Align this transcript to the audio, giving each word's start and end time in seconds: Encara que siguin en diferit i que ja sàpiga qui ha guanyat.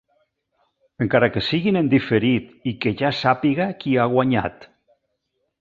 Encara 1.05 1.29
que 1.35 1.43
siguin 1.49 1.77
en 1.83 1.91
diferit 1.93 2.49
i 2.73 2.75
que 2.87 2.95
ja 3.05 3.13
sàpiga 3.21 3.71
qui 3.85 3.95
ha 4.01 4.11
guanyat. 4.19 4.71